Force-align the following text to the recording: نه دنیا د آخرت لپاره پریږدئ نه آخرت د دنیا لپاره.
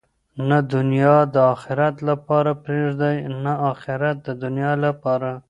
نه 0.49 0.57
دنیا 0.73 1.15
د 1.33 1.35
آخرت 1.53 1.95
لپاره 2.09 2.51
پریږدئ 2.65 3.17
نه 3.43 3.53
آخرت 3.71 4.17
د 4.27 4.29
دنیا 4.43 4.71
لپاره. 4.85 5.31